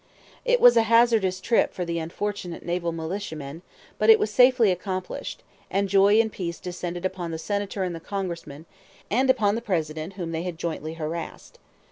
It 0.45 0.59
was 0.59 0.75
a 0.75 0.81
hazardous 0.89 1.39
trip 1.39 1.75
for 1.75 1.85
the 1.85 1.99
unfortunate 1.99 2.65
naval 2.65 2.91
militiamen, 2.91 3.61
but 3.99 4.09
it 4.09 4.17
was 4.17 4.31
safely 4.31 4.71
accomplished; 4.71 5.43
and 5.69 5.87
joy 5.87 6.19
and 6.19 6.31
peace 6.31 6.59
descended 6.59 7.05
upon 7.05 7.29
the 7.29 7.37
Senator 7.37 7.83
and 7.83 7.93
the 7.93 7.99
Congressman, 7.99 8.65
and 9.11 9.29
upon 9.29 9.53
the 9.53 9.61
President 9.61 10.13
whom 10.13 10.31
they 10.31 10.41
had 10.41 10.57
jointly 10.57 10.95
harassed. 10.95 11.59